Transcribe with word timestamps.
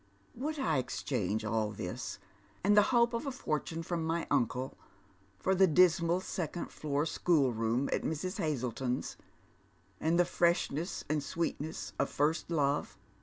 "Would 0.35 0.57
I 0.57 0.79
exchange 0.79 1.45
all 1.45 1.75
tliis, 1.75 2.17
and 2.63 2.75
the 2.75 2.81
hope 2.89 3.13
of 3.13 3.27
a 3.27 3.31
fortune 3.31 3.83
from 3.83 4.03
my 4.03 4.25
uncle, 4.31 4.75
for 5.37 5.53
the 5.53 5.67
dismal 5.67 6.21
second 6.21 6.71
floor 6.71 7.05
schoolroom 7.05 7.87
at 7.93 8.01
Mrs. 8.01 8.39
I 8.39 8.49
lazleton's, 8.49 9.15
and 9.99 10.19
the 10.19 10.25
freshness 10.25 11.03
and 11.07 11.21
sweetness 11.21 11.93
of 11.99 12.09
first 12.09 12.49
love?" 12.49 12.97